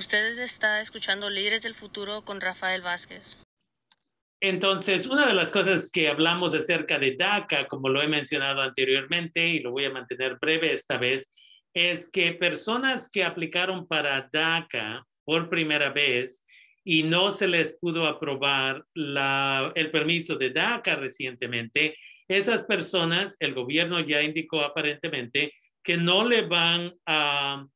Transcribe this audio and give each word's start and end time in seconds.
Usted 0.00 0.38
está 0.38 0.80
escuchando 0.80 1.28
Líderes 1.28 1.62
del 1.62 1.74
Futuro 1.74 2.22
con 2.22 2.40
Rafael 2.40 2.80
Vázquez. 2.80 3.38
Entonces, 4.40 5.06
una 5.06 5.26
de 5.26 5.34
las 5.34 5.52
cosas 5.52 5.90
que 5.92 6.08
hablamos 6.08 6.54
acerca 6.54 6.98
de 6.98 7.16
DACA, 7.16 7.68
como 7.68 7.90
lo 7.90 8.00
he 8.00 8.08
mencionado 8.08 8.62
anteriormente 8.62 9.46
y 9.46 9.58
lo 9.58 9.72
voy 9.72 9.84
a 9.84 9.90
mantener 9.90 10.38
breve 10.40 10.72
esta 10.72 10.96
vez, 10.96 11.30
es 11.74 12.10
que 12.10 12.32
personas 12.32 13.10
que 13.10 13.24
aplicaron 13.24 13.86
para 13.86 14.26
DACA 14.32 15.06
por 15.22 15.50
primera 15.50 15.90
vez 15.90 16.46
y 16.82 17.02
no 17.02 17.30
se 17.30 17.46
les 17.46 17.76
pudo 17.78 18.06
aprobar 18.06 18.82
el 18.94 19.90
permiso 19.90 20.36
de 20.36 20.48
DACA 20.48 20.94
recientemente, 20.94 21.94
esas 22.26 22.62
personas, 22.62 23.36
el 23.38 23.52
gobierno 23.52 24.00
ya 24.00 24.22
indicó 24.22 24.62
aparentemente 24.62 25.52
que 25.84 25.98
no 25.98 26.26
le 26.26 26.46
van 26.46 26.94
a, 27.04 27.66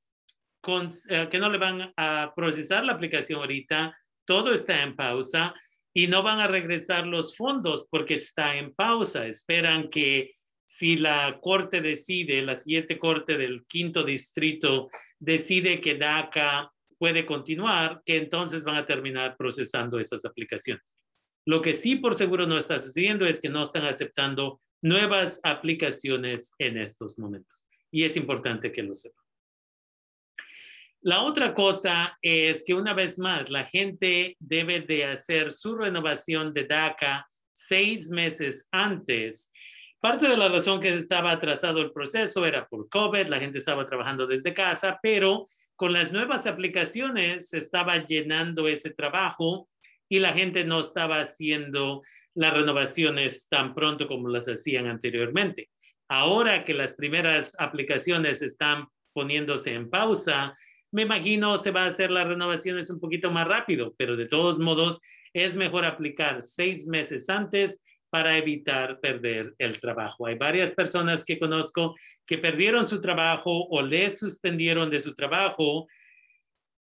eh, 1.09 1.29
que 1.31 1.39
no 1.39 1.51
le 1.51 1.59
van 1.59 1.93
a 1.97 2.33
procesar 2.35 2.85
la 2.85 2.93
aplicación 2.93 3.41
ahorita, 3.41 3.97
todo 4.27 4.53
está 4.53 4.83
en 4.83 4.97
pausa 4.97 5.55
y 5.93 6.07
no 6.09 6.23
van 6.23 6.41
a 6.41 6.49
regresar 6.49 7.07
los 7.07 7.37
fondos 7.37 7.87
porque 7.91 8.15
está 8.15 8.57
en 8.57 8.75
pausa. 8.75 9.27
Esperan 9.27 9.89
que 9.91 10.33
si 10.67 10.97
la 10.97 11.39
corte 11.41 11.81
decide, 11.81 12.43
la 12.43 12.57
siguiente 12.57 12.99
corte 12.99 13.39
del 13.39 13.65
quinto 13.67 14.03
distrito 14.03 14.89
decide 15.19 15.81
que 15.81 15.95
DACA 15.95 16.71
puede 16.99 17.27
continuar, 17.27 18.03
que 18.05 18.17
entonces 18.17 18.65
van 18.65 18.77
a 18.77 18.87
terminar 18.87 19.37
procesando 19.37 19.99
esas 19.99 20.25
aplicaciones. 20.25 20.95
Lo 21.47 21.61
que 21.61 21.75
sí 21.75 21.97
por 21.97 22.15
seguro 22.15 22.47
no 22.47 22.57
está 22.57 22.79
sucediendo 22.81 23.27
es 23.27 23.41
que 23.41 23.51
no 23.51 23.63
están 23.63 23.85
aceptando 23.85 24.61
nuevas 24.83 25.41
aplicaciones 25.45 26.53
en 26.59 26.79
estos 26.79 27.19
momentos. 27.19 27.67
Y 27.91 28.05
es 28.05 28.17
importante 28.17 28.73
que 28.73 28.83
lo 28.83 28.95
sepan. 28.95 29.24
La 31.05 31.21
otra 31.21 31.53
cosa 31.53 32.17
es 32.23 32.65
que 32.65 32.73
una 32.73 32.95
vez 32.95 33.19
más 33.19 33.51
la 33.51 33.67
gente 33.67 34.39
debe 34.41 34.81
de 34.81 35.05
hacer 35.05 35.53
su 35.53 35.77
renovación 35.77 36.55
de 36.55 36.65
DACA 36.65 37.29
seis 37.53 38.09
meses 38.09 38.67
antes. 38.73 39.53
Parte 40.01 40.27
de 40.27 40.37
la 40.39 40.49
razón 40.49 40.81
que 40.81 40.95
estaba 40.95 41.33
atrasado 41.33 41.83
el 41.83 41.93
proceso 41.93 42.47
era 42.47 42.67
por 42.67 42.89
COVID, 42.89 43.27
la 43.27 43.39
gente 43.39 43.59
estaba 43.59 43.87
trabajando 43.87 44.27
desde 44.27 44.55
casa, 44.55 44.99
pero 45.03 45.47
con 45.77 45.93
las 45.93 46.11
nuevas 46.11 46.47
aplicaciones 46.47 47.51
se 47.51 47.59
estaba 47.59 48.03
llenando 48.03 48.67
ese 48.67 48.89
trabajo 48.89 49.69
y 50.09 50.21
la 50.21 50.33
gente 50.33 50.65
no 50.65 50.81
estaba 50.81 51.21
haciendo 51.21 52.01
las 52.33 52.55
renovaciones 52.55 53.47
tan 53.51 53.75
pronto 53.75 54.09
como 54.09 54.31
las 54.31 54.49
hacían 54.49 54.87
anteriormente. 54.87 55.69
Ahora 56.09 56.65
que 56.65 56.73
las 56.73 56.95
primeras 56.95 57.55
aplicaciones 57.59 58.41
están 58.41 58.87
poniéndose 59.13 59.75
en 59.75 59.91
pausa, 59.91 60.57
me 60.95 61.03
imagino 61.03 61.59
se 61.59 61.73
va 61.73 61.85
a 61.85 61.89
hacer 61.89 62.13
las 62.13 62.29
renovaciones 62.29 62.89
un 62.89 63.01
poquito 63.01 63.29
más 63.33 63.49
rápido, 63.49 63.95
pero 63.99 64.17
de 64.17 64.27
todos 64.27 64.61
modos 64.61 65.01
es 65.33 65.57
mejor 65.57 65.85
aplicar 65.85 66.41
seis 66.41 66.87
meses 66.87 67.29
antes 67.29 67.83
para 68.11 68.39
evitar 68.39 69.01
perder 69.01 69.57
el 69.59 69.81
trabajo. 69.81 70.29
Hay 70.29 70.37
varias 70.37 70.71
personas 70.71 71.25
que 71.25 71.41
conozco 71.41 71.97
que 72.25 72.39
perdieron 72.39 72.87
su 72.87 73.01
trabajo 73.01 73.67
o 73.71 73.83
les 73.83 74.21
suspendieron 74.21 74.89
de 74.89 75.01
su 75.01 75.17
trabajo 75.17 75.89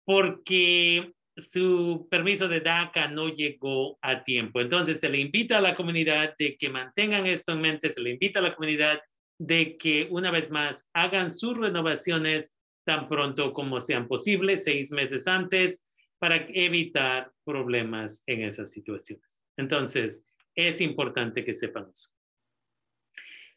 porque 0.05 1.12
su 1.36 2.08
permiso 2.11 2.48
de 2.48 2.61
DACA 2.61 3.06
no 3.06 3.28
llegó 3.28 4.00
a 4.03 4.25
tiempo. 4.25 4.61
Entonces 4.61 4.98
se 4.98 5.08
le 5.08 5.20
invita 5.20 5.58
a 5.58 5.62
la 5.62 5.77
comunidad 5.77 6.34
de 6.41 6.56
que 6.56 6.70
mantengan 6.70 7.27
esto 7.27 7.53
en 7.53 7.61
mente, 7.61 7.92
se 7.92 8.00
le 8.00 8.11
invita 8.11 8.41
a 8.41 8.42
la 8.42 8.56
comunidad 8.56 9.00
de 9.39 9.77
que 9.77 10.08
una 10.11 10.33
vez 10.33 10.50
más 10.50 10.89
hagan 10.92 11.30
sus 11.30 11.56
renovaciones 11.56 12.53
tan 12.84 13.08
pronto 13.08 13.52
como 13.52 13.80
sean 13.80 14.08
posibles, 14.08 14.64
seis 14.64 14.92
meses 14.92 15.27
antes, 15.27 15.84
para 16.19 16.47
evitar 16.52 17.30
problemas 17.44 18.22
en 18.27 18.42
esas 18.42 18.70
situaciones. 18.70 19.24
Entonces, 19.56 20.24
es 20.55 20.80
importante 20.80 21.44
que 21.44 21.55
sepan 21.55 21.89
eso. 21.92 22.11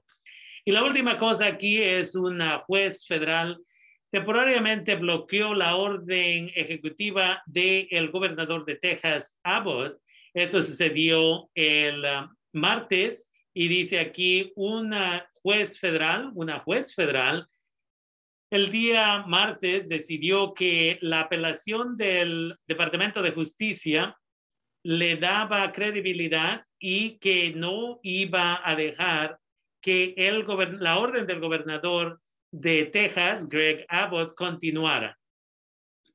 Y 0.66 0.72
la 0.72 0.84
última 0.84 1.18
cosa 1.18 1.48
aquí 1.48 1.82
es 1.82 2.16
una 2.16 2.60
juez 2.60 3.06
federal 3.06 3.60
temporariamente 4.12 4.96
bloqueó 4.96 5.54
la 5.54 5.76
orden 5.76 6.52
ejecutiva 6.56 7.42
del 7.46 8.10
gobernador 8.12 8.66
de 8.66 8.76
Texas, 8.76 9.38
Abbott. 9.44 9.98
Eso 10.34 10.62
sucedió 10.62 11.50
el 11.56 12.06
ah, 12.06 12.32
martes 12.54 13.30
y 13.54 13.68
dice 13.68 14.00
aquí 14.00 14.52
una 14.56 15.30
juez 15.42 15.80
federal, 15.80 16.32
una 16.36 16.60
juez 16.60 16.94
federal, 16.94 17.48
el 18.50 18.72
día 18.72 19.26
martes 19.28 19.90
decidió 19.90 20.54
que 20.54 21.00
la 21.02 21.22
apelación 21.22 21.98
del 21.98 22.56
Departamento 22.66 23.22
de 23.22 23.32
Justicia 23.32 24.16
le 24.84 25.18
daba 25.18 25.72
credibilidad 25.74 26.64
y 26.80 27.18
que 27.18 27.52
no 27.54 28.00
iba 28.04 28.62
a 28.64 28.76
dejar 28.78 29.38
que 29.82 30.14
el 30.16 30.46
la 30.80 31.00
orden 31.00 31.28
del 31.28 31.42
gobernador 31.42 32.22
de 32.52 32.86
Texas, 32.86 33.48
Greg 33.48 33.86
Abbott, 33.90 34.36
continuara. 34.36 35.18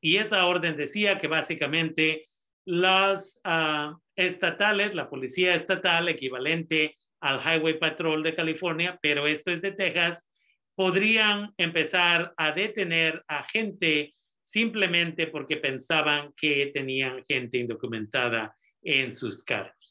Y 0.01 0.17
esa 0.17 0.47
orden 0.47 0.77
decía 0.77 1.19
que 1.19 1.29
básicamente 1.29 2.25
las 2.65 3.41
ah, 3.45 3.97
estatales, 4.17 4.95
la 4.95 5.09
policía 5.09 5.55
estatal 5.55 6.09
equivalente 6.09 6.97
al 7.21 7.39
Highway 7.39 7.79
Patrol 7.79 8.23
de 8.23 8.35
California, 8.35 8.99
pero 9.01 9.27
esto 9.27 9.51
es 9.51 9.63
de 9.63 9.73
Texas, 9.73 10.29
podrían 10.75 11.53
empezar 11.57 12.33
a 12.37 12.53
detener 12.53 13.23
a 13.29 13.45
gente 13.45 14.15
simplemente 14.43 15.29
porque 15.29 15.57
pensaban 15.57 16.33
que 16.37 16.71
tenían 16.75 17.23
gente 17.25 17.59
indocumentada 17.59 18.57
en 18.83 19.15
sus 19.15 19.45
carros. 19.45 19.82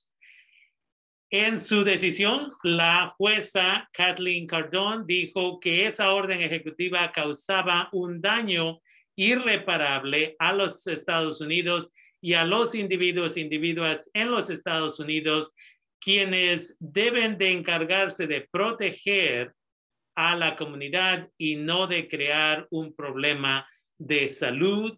En 1.33 1.57
su 1.57 1.85
decisión, 1.85 2.51
la 2.61 3.13
jueza 3.17 3.89
Kathleen 3.93 4.47
Cardone 4.47 5.05
dijo 5.05 5.61
que 5.61 5.87
esa 5.87 6.11
orden 6.11 6.41
ejecutiva 6.41 7.09
causaba 7.13 7.87
un 7.93 8.19
daño 8.19 8.81
irreparable 9.15 10.35
a 10.39 10.51
los 10.51 10.85
Estados 10.87 11.39
Unidos 11.39 11.89
y 12.19 12.33
a 12.33 12.43
los 12.43 12.75
individuos, 12.75 13.37
individuas 13.37 14.09
en 14.13 14.29
los 14.29 14.49
Estados 14.49 14.99
Unidos 14.99 15.53
quienes 16.01 16.75
deben 16.81 17.37
de 17.37 17.53
encargarse 17.53 18.27
de 18.27 18.49
proteger 18.51 19.53
a 20.17 20.35
la 20.35 20.57
comunidad 20.57 21.29
y 21.37 21.55
no 21.55 21.87
de 21.87 22.09
crear 22.09 22.67
un 22.71 22.93
problema 22.93 23.65
de 23.97 24.27
salud 24.27 24.97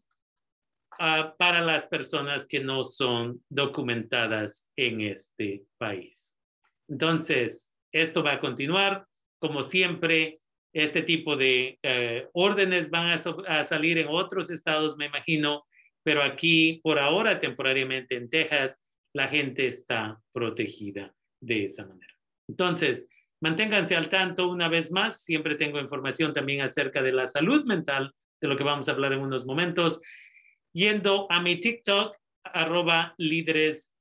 uh, 1.00 1.36
para 1.38 1.62
las 1.62 1.88
personas 1.88 2.48
que 2.48 2.60
no 2.60 2.84
son 2.84 3.44
documentadas 3.50 4.68
en 4.76 5.02
este 5.02 5.64
país. 5.78 6.36
Entonces, 6.88 7.72
esto 7.92 8.24
va 8.24 8.34
a 8.34 8.40
continuar. 8.40 9.06
Como 9.40 9.64
siempre, 9.64 10.40
este 10.74 11.02
tipo 11.02 11.36
de 11.36 11.80
uh, 11.84 12.30
órdenes 12.34 12.90
van 12.90 13.08
a, 13.08 13.20
a 13.48 13.64
salir 13.64 13.98
en 13.98 14.08
otros 14.10 14.50
estados, 14.50 14.98
me 14.98 15.06
imagino, 15.06 15.66
pero 16.04 16.22
aquí, 16.22 16.82
por 16.84 17.00
ahora, 17.00 17.40
temporariamente 17.40 18.16
en 18.16 18.30
Texas, 18.30 18.76
la 19.14 19.28
gente 19.28 19.68
está 19.68 20.20
protegida 20.34 21.14
de 21.40 21.66
esa 21.66 21.86
manera. 21.86 22.14
Entonces, 22.48 23.08
manténganse 23.42 23.96
al 23.96 24.10
tanto 24.10 24.50
una 24.50 24.70
vez 24.70 24.92
más. 24.92 25.24
Siempre 25.24 25.56
tengo 25.56 25.80
información 25.80 26.34
también 26.34 26.62
acerca 26.62 27.02
de 27.02 27.12
la 27.12 27.28
salud 27.28 27.66
mental, 27.66 28.14
de 28.42 28.48
lo 28.48 28.58
que 28.58 28.64
vamos 28.64 28.88
a 28.88 28.92
hablar 28.92 29.14
en 29.14 29.20
unos 29.20 29.46
momentos, 29.46 30.02
yendo 30.74 31.32
a 31.32 31.42
mi 31.42 31.60
TikTok, 31.60 32.16
arroba 32.44 33.14
líderes 33.18 33.94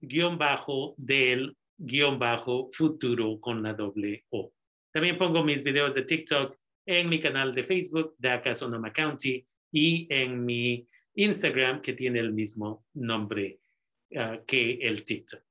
guion 0.00 0.38
bajo 0.38 0.94
del 0.96 1.56
guion 1.78 2.18
bajo 2.18 2.70
futuro 2.72 3.38
con 3.40 3.62
la 3.62 3.74
doble 3.74 4.24
O. 4.30 4.52
También 4.92 5.18
pongo 5.18 5.44
mis 5.44 5.62
videos 5.62 5.94
de 5.94 6.02
TikTok 6.02 6.56
en 6.86 7.08
mi 7.08 7.20
canal 7.20 7.54
de 7.54 7.64
Facebook, 7.64 8.14
DACA 8.18 8.54
Sonoma 8.54 8.92
County, 8.92 9.46
y 9.72 10.06
en 10.10 10.44
mi 10.44 10.86
Instagram, 11.14 11.82
que 11.82 11.92
tiene 11.92 12.20
el 12.20 12.32
mismo 12.32 12.86
nombre 12.94 13.60
uh, 14.12 14.44
que 14.46 14.78
el 14.80 15.04
TikTok. 15.04 15.42